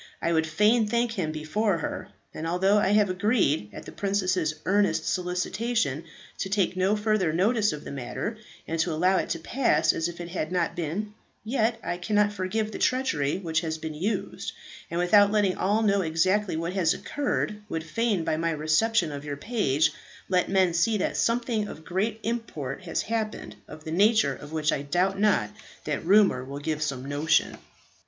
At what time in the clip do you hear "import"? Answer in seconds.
22.23-22.85